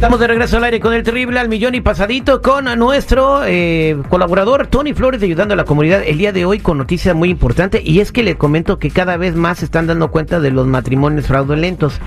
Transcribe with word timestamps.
Estamos 0.00 0.18
de 0.18 0.28
regreso 0.28 0.56
al 0.56 0.64
aire 0.64 0.80
con 0.80 0.94
el 0.94 1.02
terrible 1.02 1.38
al 1.38 1.50
millón 1.50 1.74
y 1.74 1.82
pasadito 1.82 2.40
con 2.40 2.64
nuestro 2.78 3.44
eh, 3.44 3.98
colaborador 4.08 4.66
Tony 4.66 4.94
Flores 4.94 5.22
ayudando 5.22 5.52
a 5.52 5.58
la 5.58 5.66
comunidad 5.66 6.02
el 6.06 6.16
día 6.16 6.32
de 6.32 6.46
hoy 6.46 6.58
con 6.58 6.78
noticia 6.78 7.12
muy 7.12 7.28
importante 7.28 7.82
y 7.84 8.00
es 8.00 8.10
que 8.10 8.22
le 8.22 8.38
comento 8.38 8.78
que 8.78 8.88
cada 8.90 9.18
vez 9.18 9.36
más 9.36 9.58
se 9.58 9.66
están 9.66 9.86
dando 9.86 10.10
cuenta 10.10 10.40
de 10.40 10.52
los 10.52 10.66
matrimonios 10.66 11.26
fraudulentos. 11.26 12.00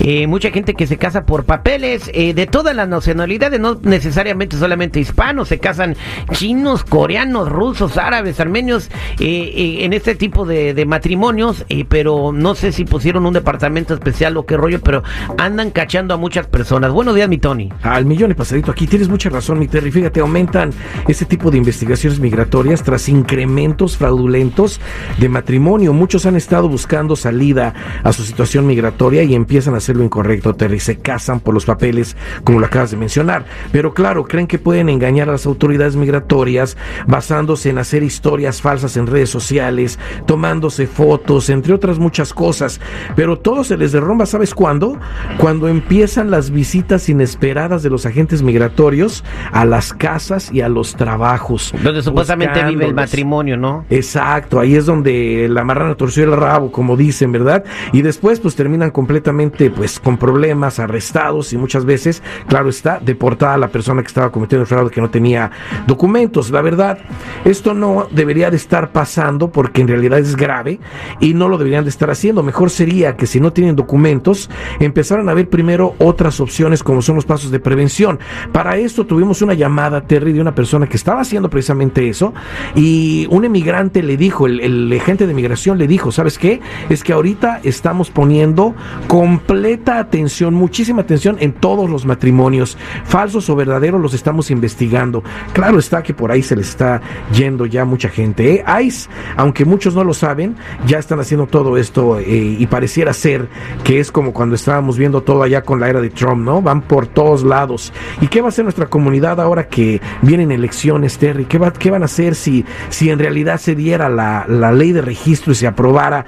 Eh, 0.00 0.26
mucha 0.26 0.50
gente 0.50 0.72
que 0.72 0.86
se 0.86 0.96
casa 0.96 1.26
por 1.26 1.44
papeles 1.44 2.10
eh, 2.14 2.32
de 2.32 2.46
todas 2.46 2.74
las 2.74 2.88
nacionalidades, 2.88 3.60
no 3.60 3.78
necesariamente 3.82 4.56
solamente 4.56 4.98
hispanos, 4.98 5.48
se 5.48 5.58
casan 5.58 5.94
chinos, 6.32 6.84
coreanos, 6.84 7.50
rusos, 7.50 7.98
árabes, 7.98 8.40
armenios 8.40 8.90
en 9.18 9.92
este 9.92 10.14
tipo 10.14 10.46
de, 10.46 10.72
de 10.72 10.86
matrimonios, 10.86 11.66
pero 11.88 12.32
no 12.32 12.54
sé 12.54 12.72
si 12.72 12.86
pusieron 12.86 13.26
un 13.26 13.34
departamento 13.34 13.92
especial 13.92 14.38
o 14.38 14.46
qué 14.46 14.56
rollo, 14.56 14.80
pero 14.80 15.02
andan 15.36 15.70
cachando 15.70 16.14
a 16.14 16.16
muchas 16.16 16.46
personas. 16.46 16.92
Buenos 16.92 17.14
días, 17.14 17.25
mi 17.28 17.38
Tony. 17.38 17.68
Al 17.82 18.04
millón 18.04 18.30
y 18.30 18.34
pasadito 18.34 18.70
aquí. 18.70 18.86
Tienes 18.86 19.08
mucha 19.08 19.30
razón, 19.30 19.58
mi 19.58 19.68
Terry. 19.68 19.90
Fíjate, 19.90 20.20
aumentan 20.20 20.70
este 21.08 21.24
tipo 21.24 21.50
de 21.50 21.58
investigaciones 21.58 22.20
migratorias 22.20 22.82
tras 22.82 23.08
incrementos 23.08 23.96
fraudulentos 23.96 24.80
de 25.18 25.28
matrimonio. 25.28 25.92
Muchos 25.92 26.26
han 26.26 26.36
estado 26.36 26.68
buscando 26.68 27.16
salida 27.16 27.74
a 28.02 28.12
su 28.12 28.22
situación 28.22 28.66
migratoria 28.66 29.22
y 29.22 29.34
empiezan 29.34 29.74
a 29.74 29.78
hacer 29.78 29.96
lo 29.96 30.04
incorrecto, 30.04 30.54
Terry. 30.54 30.80
Se 30.80 30.98
casan 30.98 31.40
por 31.40 31.54
los 31.54 31.64
papeles, 31.64 32.16
como 32.44 32.60
lo 32.60 32.66
acabas 32.66 32.90
de 32.90 32.96
mencionar. 32.96 33.44
Pero 33.72 33.94
claro, 33.94 34.24
creen 34.24 34.46
que 34.46 34.58
pueden 34.58 34.88
engañar 34.88 35.28
a 35.28 35.32
las 35.32 35.46
autoridades 35.46 35.96
migratorias 35.96 36.76
basándose 37.06 37.70
en 37.70 37.78
hacer 37.78 38.02
historias 38.02 38.60
falsas 38.60 38.96
en 38.96 39.06
redes 39.06 39.30
sociales, 39.30 39.98
tomándose 40.26 40.86
fotos, 40.86 41.50
entre 41.50 41.74
otras 41.74 41.98
muchas 41.98 42.32
cosas. 42.32 42.80
Pero 43.14 43.38
todo 43.38 43.64
se 43.64 43.76
les 43.76 43.92
derrumba, 43.92 44.26
¿sabes 44.26 44.54
cuándo? 44.54 44.98
Cuando 45.38 45.68
empiezan 45.68 46.30
las 46.30 46.50
visitas 46.50 47.08
inesperadas 47.16 47.82
de 47.82 47.90
los 47.90 48.06
agentes 48.06 48.42
migratorios 48.42 49.24
a 49.52 49.64
las 49.64 49.92
casas 49.92 50.52
y 50.52 50.60
a 50.60 50.68
los 50.68 50.94
trabajos. 50.94 51.72
Donde 51.82 52.02
supuestamente 52.02 52.64
vive 52.64 52.86
el 52.86 52.94
matrimonio, 52.94 53.56
¿no? 53.56 53.84
Exacto, 53.90 54.60
ahí 54.60 54.76
es 54.76 54.86
donde 54.86 55.48
la 55.50 55.64
marrana 55.64 55.94
torció 55.94 56.24
el 56.24 56.32
rabo, 56.32 56.70
como 56.70 56.96
dicen, 56.96 57.32
¿verdad? 57.32 57.64
Y 57.92 58.02
después 58.02 58.40
pues 58.40 58.54
terminan 58.54 58.90
completamente 58.90 59.70
pues 59.70 59.98
con 59.98 60.18
problemas, 60.18 60.78
arrestados 60.78 61.52
y 61.52 61.56
muchas 61.56 61.84
veces, 61.84 62.22
claro 62.48 62.68
está, 62.68 63.00
deportada 63.00 63.56
la 63.56 63.68
persona 63.68 64.02
que 64.02 64.08
estaba 64.08 64.30
cometiendo 64.30 64.62
el 64.62 64.66
fraude 64.66 64.90
que 64.90 65.00
no 65.00 65.10
tenía 65.10 65.50
documentos. 65.86 66.50
La 66.50 66.60
verdad, 66.60 66.98
esto 67.44 67.74
no 67.74 68.08
debería 68.10 68.50
de 68.50 68.56
estar 68.56 68.92
pasando 68.92 69.50
porque 69.50 69.80
en 69.80 69.88
realidad 69.88 70.18
es 70.18 70.36
grave 70.36 70.78
y 71.20 71.34
no 71.34 71.48
lo 71.48 71.58
deberían 71.58 71.84
de 71.84 71.90
estar 71.90 72.10
haciendo. 72.10 72.42
Mejor 72.42 72.70
sería 72.70 73.16
que 73.16 73.26
si 73.26 73.40
no 73.40 73.52
tienen 73.52 73.76
documentos, 73.76 74.50
empezaran 74.80 75.28
a 75.28 75.34
ver 75.34 75.48
primero 75.48 75.94
otras 75.98 76.40
opciones 76.40 76.82
como 76.82 77.02
son 77.06 77.16
los 77.16 77.24
pasos 77.24 77.50
de 77.50 77.60
prevención. 77.60 78.18
Para 78.52 78.76
esto 78.76 79.06
tuvimos 79.06 79.42
una 79.42 79.54
llamada, 79.54 80.02
Terry, 80.02 80.32
de 80.32 80.40
una 80.40 80.54
persona 80.54 80.86
que 80.86 80.96
estaba 80.96 81.20
haciendo 81.20 81.48
precisamente 81.48 82.08
eso 82.08 82.34
y 82.74 83.26
un 83.30 83.44
emigrante 83.44 84.02
le 84.02 84.16
dijo, 84.16 84.46
el, 84.46 84.60
el 84.60 84.92
agente 85.00 85.26
de 85.26 85.34
migración 85.34 85.78
le 85.78 85.86
dijo, 85.86 86.12
¿sabes 86.12 86.38
qué? 86.38 86.60
Es 86.88 87.02
que 87.02 87.12
ahorita 87.12 87.60
estamos 87.62 88.10
poniendo 88.10 88.74
completa 89.06 89.98
atención, 89.98 90.54
muchísima 90.54 91.02
atención 91.02 91.36
en 91.40 91.52
todos 91.52 91.88
los 91.88 92.04
matrimonios, 92.04 92.76
falsos 93.04 93.48
o 93.48 93.56
verdaderos 93.56 94.00
los 94.00 94.14
estamos 94.14 94.50
investigando. 94.50 95.22
Claro 95.52 95.78
está 95.78 96.02
que 96.02 96.14
por 96.14 96.30
ahí 96.32 96.42
se 96.42 96.56
les 96.56 96.68
está 96.68 97.00
yendo 97.32 97.66
ya 97.66 97.84
mucha 97.84 98.08
gente. 98.08 98.54
¿eh? 98.54 98.64
ICE, 98.82 99.08
aunque 99.36 99.64
muchos 99.64 99.94
no 99.94 100.04
lo 100.04 100.14
saben, 100.14 100.56
ya 100.86 100.98
están 100.98 101.20
haciendo 101.20 101.46
todo 101.46 101.76
esto 101.76 102.18
eh, 102.18 102.56
y 102.58 102.66
pareciera 102.66 103.12
ser 103.12 103.48
que 103.84 104.00
es 104.00 104.10
como 104.10 104.32
cuando 104.32 104.54
estábamos 104.54 104.98
viendo 104.98 105.22
todo 105.22 105.42
allá 105.42 105.62
con 105.62 105.80
la 105.80 105.88
era 105.88 106.00
de 106.00 106.10
Trump, 106.10 106.44
¿no? 106.44 106.62
Van 106.62 106.82
por 106.82 106.95
todos 107.04 107.42
lados. 107.42 107.92
¿Y 108.22 108.28
qué 108.28 108.40
va 108.40 108.46
a 108.46 108.48
hacer 108.48 108.64
nuestra 108.64 108.86
comunidad 108.86 109.38
ahora 109.42 109.68
que 109.68 110.00
vienen 110.22 110.52
elecciones, 110.52 111.18
Terry? 111.18 111.44
¿Qué, 111.44 111.58
va, 111.58 111.70
qué 111.74 111.90
van 111.90 112.00
a 112.00 112.06
hacer 112.06 112.34
si, 112.34 112.64
si 112.88 113.10
en 113.10 113.18
realidad 113.18 113.58
se 113.58 113.74
diera 113.74 114.08
la, 114.08 114.46
la 114.48 114.72
ley 114.72 114.92
de 114.92 115.02
registro 115.02 115.52
y 115.52 115.56
se 115.56 115.66
aprobara 115.66 116.24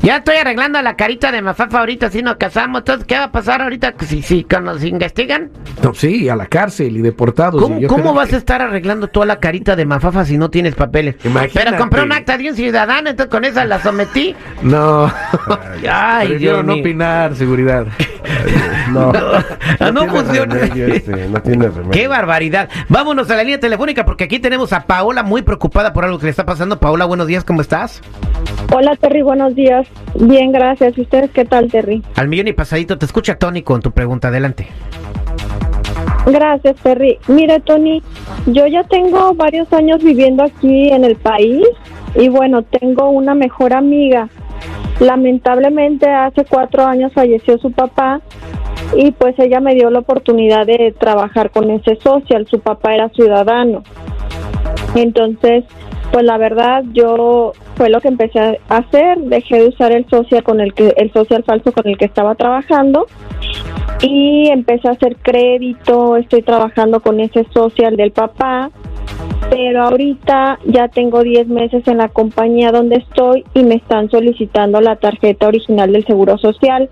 Ya 0.00 0.18
estoy 0.18 0.36
arreglando 0.36 0.80
la 0.82 0.96
carita 0.96 1.32
de 1.32 1.42
Mafafa 1.42 1.80
ahorita 1.80 2.10
si 2.10 2.22
nos 2.22 2.36
casamos. 2.36 2.80
Entonces, 2.80 3.06
¿qué 3.06 3.16
va 3.16 3.24
a 3.24 3.32
pasar 3.32 3.62
ahorita 3.62 3.94
si, 4.06 4.22
si 4.22 4.46
nos 4.62 4.84
investigan? 4.84 5.50
No, 5.82 5.94
sí, 5.94 6.28
a 6.28 6.36
la 6.36 6.46
cárcel 6.46 6.96
y 6.96 7.00
deportados. 7.02 7.60
¿Cómo, 7.62 7.78
y 7.80 7.86
¿cómo 7.86 8.14
vas 8.14 8.32
a 8.32 8.36
estar 8.36 8.62
arreglando 8.62 9.08
toda 9.08 9.26
la 9.26 9.40
carita 9.40 9.74
de 9.76 9.84
Mafafa 9.84 10.24
si 10.24 10.38
no 10.38 10.50
tienes 10.50 10.74
papeles? 10.74 11.16
Imagínate. 11.24 11.60
Pero 11.70 11.76
compré 11.78 12.02
un 12.02 12.12
acta 12.12 12.36
de 12.38 12.48
un 12.50 12.56
ciudadano, 12.56 13.10
entonces 13.10 13.30
con 13.30 13.44
esa 13.44 13.64
la 13.64 13.80
sometí. 13.82 14.34
No. 14.62 15.12
Ay, 15.90 16.28
Prefiero 16.28 16.54
Dios 16.56 16.64
no 16.64 16.72
mío. 16.74 16.82
opinar, 16.82 17.34
seguridad. 17.36 17.86
No, 18.92 19.10
Ah, 19.80 19.90
no 19.90 20.00
tiene 20.02 20.12
funciona. 20.12 20.54
remedio, 20.54 20.86
este, 20.86 21.28
no 21.28 21.42
tiene 21.42 21.66
remedio. 21.68 21.90
¡Qué 21.90 22.06
barbaridad! 22.06 22.68
Vámonos 22.88 23.28
a 23.30 23.34
la 23.36 23.42
línea 23.42 23.58
telefónica 23.58 24.04
porque 24.04 24.24
aquí 24.24 24.38
tenemos 24.38 24.72
a 24.72 24.86
Paola 24.86 25.24
muy 25.24 25.42
preocupada 25.42 25.92
por 25.92 26.04
algo 26.04 26.18
que 26.20 26.26
le 26.26 26.30
está 26.30 26.46
pasando. 26.46 26.78
Paola, 26.78 27.04
buenos 27.04 27.26
días, 27.26 27.42
¿cómo 27.44 27.60
estás? 27.62 28.00
Hola 28.74 28.96
Terry, 28.96 29.22
buenos 29.22 29.54
días. 29.54 29.86
Bien, 30.14 30.52
gracias. 30.52 30.96
¿Y 30.98 31.02
ustedes 31.02 31.30
qué 31.30 31.44
tal, 31.44 31.70
Terry? 31.70 32.02
Al 32.14 32.28
millón 32.28 32.48
y 32.48 32.52
pasadito, 32.52 32.98
te 32.98 33.06
escucha 33.06 33.38
Tony 33.38 33.62
con 33.62 33.80
tu 33.80 33.90
pregunta. 33.92 34.28
Adelante. 34.28 34.66
Gracias, 36.26 36.76
Terry. 36.82 37.18
Mire, 37.28 37.60
Tony, 37.60 38.02
yo 38.46 38.66
ya 38.66 38.82
tengo 38.84 39.34
varios 39.34 39.72
años 39.72 40.02
viviendo 40.02 40.42
aquí 40.42 40.88
en 40.88 41.04
el 41.04 41.16
país 41.16 41.64
y 42.16 42.28
bueno, 42.28 42.62
tengo 42.62 43.10
una 43.10 43.34
mejor 43.34 43.72
amiga. 43.72 44.28
Lamentablemente 44.98 46.08
hace 46.08 46.44
cuatro 46.44 46.84
años 46.84 47.12
falleció 47.12 47.58
su 47.58 47.70
papá 47.70 48.20
y 48.96 49.12
pues 49.12 49.38
ella 49.38 49.60
me 49.60 49.74
dio 49.74 49.90
la 49.90 50.00
oportunidad 50.00 50.66
de 50.66 50.94
trabajar 50.98 51.50
con 51.50 51.70
ese 51.70 51.96
social. 51.96 52.46
Su 52.50 52.60
papá 52.60 52.94
era 52.94 53.08
ciudadano. 53.10 53.84
Entonces, 54.94 55.64
pues 56.12 56.24
la 56.24 56.38
verdad 56.38 56.82
yo 56.92 57.52
fue 57.76 57.90
lo 57.90 58.00
que 58.00 58.08
empecé 58.08 58.38
a 58.40 58.56
hacer, 58.68 59.18
dejé 59.18 59.60
de 59.60 59.68
usar 59.68 59.92
el 59.92 60.08
social 60.08 60.42
con 60.42 60.60
el 60.60 60.72
que 60.72 60.94
el 60.96 61.12
social 61.12 61.44
falso 61.44 61.72
con 61.72 61.86
el 61.86 61.98
que 61.98 62.06
estaba 62.06 62.34
trabajando 62.34 63.06
y 64.02 64.48
empecé 64.48 64.88
a 64.88 64.92
hacer 64.92 65.16
crédito, 65.16 66.16
estoy 66.16 66.42
trabajando 66.42 67.00
con 67.00 67.20
ese 67.20 67.46
social 67.52 67.96
del 67.96 68.12
papá, 68.12 68.70
pero 69.50 69.82
ahorita 69.82 70.58
ya 70.66 70.88
tengo 70.88 71.22
10 71.22 71.48
meses 71.48 71.86
en 71.86 71.98
la 71.98 72.08
compañía 72.08 72.72
donde 72.72 72.96
estoy 72.96 73.44
y 73.54 73.62
me 73.62 73.76
están 73.76 74.10
solicitando 74.10 74.80
la 74.80 74.96
tarjeta 74.96 75.46
original 75.46 75.92
del 75.92 76.06
Seguro 76.06 76.38
Social. 76.38 76.88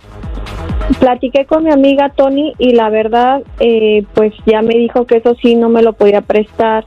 platiqué 0.99 1.47
con 1.47 1.65
mi 1.65 1.73
amiga 1.73 2.11
Tony 2.15 2.53
y 2.59 2.75
la 2.75 2.91
verdad, 2.91 3.43
eh, 3.61 4.05
pues 4.15 4.33
ya 4.47 4.63
me 4.63 4.75
dijo 4.75 5.07
que 5.07 5.17
eso 5.17 5.35
sí 5.41 5.55
no 5.57 5.69
me 5.69 5.83
lo 5.83 5.95
podía 5.95 6.21
prestar. 6.21 6.85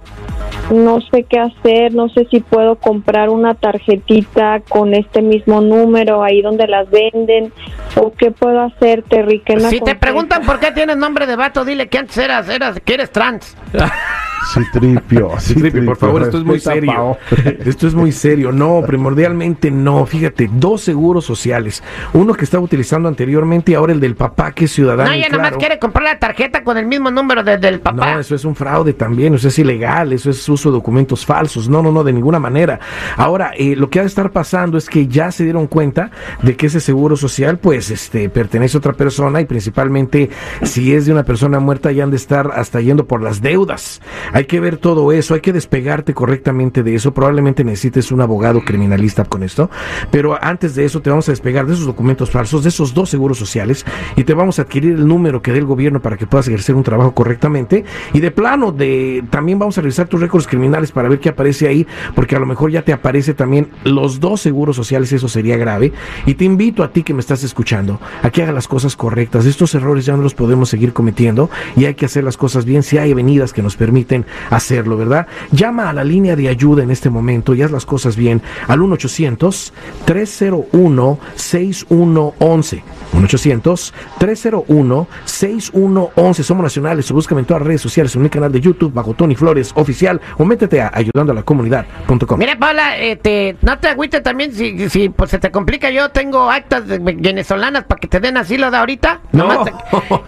No 0.72 1.00
sé 1.00 1.24
qué 1.24 1.40
hacer, 1.40 1.94
no 1.94 2.10
sé 2.10 2.28
si 2.30 2.42
puedo 2.42 2.76
comprar 2.76 3.30
una 3.30 3.54
tarjetita 3.54 4.62
con 4.68 4.94
este 4.94 5.22
mismo 5.22 5.62
número 5.62 6.24
ahí 6.24 6.42
donde 6.42 6.68
las 6.68 6.90
venden 6.90 7.54
o 7.96 8.12
qué 8.12 8.32
puedo 8.32 8.62
hacer, 8.62 9.04
Terry. 9.04 9.40
¿Qué 9.46 9.56
me 9.56 9.70
Si 9.70 9.80
te 9.80 9.96
preguntan 9.96 10.44
por 10.44 10.60
qué 10.60 10.72
tienes 10.72 10.98
nombre 10.98 11.26
de 11.26 11.38
vato, 11.38 11.64
dile 11.64 11.88
que 11.88 11.98
antes 11.98 12.18
eras, 12.18 12.50
eras 12.50 12.80
que 12.84 12.96
eres 12.96 13.12
trans. 13.12 13.56
Citripio, 14.54 15.32
Citripio, 15.40 15.86
por 15.86 15.98
favor, 15.98 16.22
esto 16.24 16.38
es 16.38 16.44
muy 16.44 16.60
serio. 16.60 17.18
Esto 17.66 17.88
es 17.88 17.94
muy 17.96 18.12
serio. 18.12 18.52
No, 18.52 18.82
primordialmente 18.86 19.72
no. 19.72 20.06
Fíjate, 20.06 20.50
dos 20.54 20.82
seguros 20.82 21.26
sociales. 21.26 21.84
Uno 22.14 22.34
que 22.34 22.46
estaba 22.46 22.64
utilizando 22.64 23.10
anteriormente 23.10 23.72
y 23.72 23.76
ahora 23.76 23.94
el 23.94 24.00
del 24.00 24.16
papá 24.16 24.52
que 24.52 24.66
es 24.66 24.72
ciudadano. 24.72 25.10
No, 25.10 25.16
ella 25.16 25.28
nada 25.30 25.38
más 25.38 25.48
claro. 25.50 25.58
quiere 25.60 25.80
comprar 25.80 26.04
la 26.06 26.20
tarjeta 26.20 26.64
con 26.64 26.78
el 26.78 26.86
mismo 26.86 27.12
número 27.12 27.44
de- 27.44 27.58
del 27.58 27.80
papá. 27.80 28.14
No, 28.14 28.20
eso 28.20 28.36
es 28.36 28.46
un 28.46 28.56
fraude 28.56 28.94
también, 28.94 29.36
eso 29.36 29.48
es 29.50 29.60
ilegal, 29.60 30.14
eso 30.14 30.30
es 30.30 30.48
uso 30.50 30.70
de 30.70 30.76
documentos 30.78 31.26
falsos. 31.26 31.68
No, 31.68 31.82
no, 31.82 31.92
no, 31.92 32.04
de 32.04 32.14
ninguna 32.14 32.40
manera. 32.40 32.80
Ahora, 33.18 33.52
eh, 33.58 33.76
lo 33.76 33.90
que 33.90 34.00
ha 34.00 34.04
de 34.04 34.08
estar 34.08 34.32
pasando 34.32 34.78
es 34.78 34.90
que 34.90 35.08
ya 35.08 35.32
se 35.32 35.44
dieron 35.44 35.68
cuenta 35.68 36.12
de 36.42 36.56
que 36.56 36.68
ese 36.68 36.80
seguro 36.80 37.18
social, 37.18 37.58
pues, 37.60 37.90
este, 37.92 38.30
pertenece 38.30 38.78
a 38.78 38.80
otra 38.80 38.94
persona 38.94 39.42
y 39.42 39.46
principalmente 39.46 40.30
si 40.64 40.94
es 40.94 41.06
de 41.06 41.12
una 41.12 41.24
persona 41.24 41.60
muerta, 41.60 41.92
ya 41.92 42.04
han 42.04 42.12
de 42.12 42.18
estar 42.18 42.52
hasta 42.56 42.80
yendo 42.82 43.06
por 43.08 43.22
las 43.22 43.42
deudas. 43.42 44.02
Hay 44.34 44.46
que 44.46 44.60
ver 44.60 44.78
todo 44.78 45.12
eso, 45.12 45.34
hay 45.34 45.42
que 45.42 45.54
despegarte 45.54 46.14
correctamente 46.14 46.84
de 46.84 46.96
eso. 46.96 47.14
Probablemente 47.14 47.64
necesites 47.64 48.12
un 48.12 48.22
abogado 48.22 48.62
criminalista 48.64 49.26
con 49.26 49.44
esto, 49.44 49.70
pero 50.12 50.38
antes 50.42 50.76
de 50.76 50.86
eso 50.86 51.02
te 51.02 51.10
vamos 51.10 51.28
a 51.30 51.32
despegar 51.32 51.66
de 51.66 51.74
esos 51.74 51.86
documentos 51.86 52.30
falsos, 52.30 52.64
de 52.64 52.70
esos 52.70 52.94
dos 52.94 53.10
seguros 53.10 53.38
sociales 53.38 53.86
y 54.16 54.24
te 54.24 54.34
vamos 54.34 54.60
a 54.60 54.64
adquirir 54.64 54.94
el 54.94 55.08
número 55.08 55.42
que 55.42 55.52
dé 55.52 55.60
el 55.60 55.66
gobierno 55.66 56.02
para 56.02 56.18
que 56.18 56.28
puedas 56.28 56.48
ejercer 56.48 56.76
un 56.76 56.84
trabajo 56.84 57.14
correctamente 57.14 57.86
y 58.14 58.20
de 58.20 58.32
plano 58.32 58.72
de 58.72 59.24
también 59.30 59.60
vamos 59.60 59.78
a 59.78 59.82
revisar 59.82 60.08
tus 60.08 60.20
récords 60.20 60.48
criminales 60.48 60.92
para 60.92 61.10
ver 61.10 61.20
qué 61.20 61.30
aparece 61.30 61.68
ahí, 61.68 61.88
porque 62.16 62.36
a 62.36 62.40
lo 62.40 62.46
mejor 62.46 62.72
ya 62.72 62.82
te 62.82 62.94
aparece 62.94 63.34
también 63.34 63.70
los 63.84 64.20
dos 64.20 64.42
seguros 64.42 64.76
sociales, 64.76 65.12
eso 65.14 65.28
sería 65.28 65.58
grave 65.58 65.94
y 66.26 66.36
te 66.36 66.46
invito 66.46 66.84
a 66.84 66.92
ti 66.92 67.04
que 67.04 67.14
me 67.14 67.20
estás 67.20 67.44
escuchando 67.44 68.00
a 68.22 68.30
que 68.30 68.44
hagas 68.44 68.56
las 68.56 68.68
cosas 68.68 68.96
correctas. 68.96 69.46
Estos 69.46 69.74
errores 69.76 70.06
ya 70.06 70.16
no 70.16 70.24
los 70.24 70.34
podemos 70.34 70.70
seguir 70.70 70.94
cometiendo 70.94 71.50
y 71.76 71.86
hay 71.86 71.96
que 71.96 72.06
hacer 72.06 72.24
las 72.24 72.38
cosas 72.38 72.66
bien 72.66 72.84
si 72.84 72.98
hay 72.98 73.12
avenidas 73.12 73.54
que 73.54 73.62
nos 73.62 73.76
permiten 73.76 74.17
hacerlo, 74.50 74.98
¿verdad? 74.98 75.28
Llama 75.52 75.90
a 75.90 75.94
la 75.94 76.04
línea 76.04 76.36
de 76.36 76.48
ayuda 76.50 76.84
en 76.84 76.92
este 76.92 77.10
momento 77.10 77.54
y 77.54 77.62
haz 77.62 77.72
las 77.72 77.86
cosas 77.86 78.16
bien 78.16 78.42
al 78.68 78.82
1 78.82 78.94
800 78.96 79.74
301 80.06 81.20
6111 81.36 82.84
1 83.14 83.24
800 83.26 83.94
301 84.18 85.08
6111 85.26 86.44
Somos 86.44 86.64
nacionales 86.64 87.10
o 87.12 87.14
búscame 87.14 87.42
en 87.42 87.46
todas 87.46 87.62
las 87.62 87.68
redes 87.68 87.82
sociales 87.82 88.16
en 88.16 88.22
mi 88.22 88.30
canal 88.30 88.52
de 88.52 88.60
YouTube 88.62 88.94
bajo 88.94 89.14
Tony 89.14 89.36
Flores 89.36 89.72
Oficial 89.76 90.20
o 90.38 90.46
métete 90.46 90.82
a 90.82 90.92
ayudando 90.94 91.32
a 91.32 91.36
la 91.36 91.44
comunidad.com. 91.44 92.40
Mira, 92.40 92.58
Paula, 92.58 92.98
eh, 92.98 93.16
te- 93.16 93.56
no 93.62 93.78
te 93.80 93.88
agüites 93.90 94.24
también 94.24 94.54
si, 94.54 94.90
si 94.90 95.10
pues, 95.10 95.30
se 95.30 95.40
te 95.40 95.52
complica. 95.52 95.90
Yo 95.90 96.10
tengo 96.10 96.50
actas 96.50 96.84
venezolanas 96.88 97.84
para 97.86 98.00
que 98.00 98.08
te 98.08 98.20
den 98.20 98.38
asilo 98.38 98.72
de 98.72 98.78
ahorita. 98.78 99.22
No. 99.32 99.48
Nomás 99.48 99.66
te- 99.66 99.74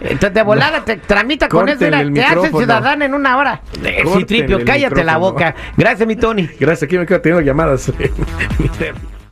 entonces, 0.12 0.34
de 0.34 0.42
volada 0.42 0.84
te 0.84 0.96
tramita 0.96 1.48
con 1.48 1.68
eso. 1.68 1.84
Mira, 1.84 1.98
te 2.12 2.22
haces 2.24 2.50
ciudadana 2.56 3.04
en 3.04 3.14
una 3.14 3.36
hora. 3.36 3.60
Eh, 3.84 4.02
Citripio, 4.16 4.64
cállate 4.64 5.04
la 5.04 5.16
boca. 5.16 5.54
Gracias, 5.76 6.06
mi 6.06 6.16
Tony. 6.16 6.48
Gracias, 6.58 6.84
aquí 6.84 6.98
me 6.98 7.06
quedo 7.06 7.20
teniendo 7.20 7.44
llamadas. 7.44 7.92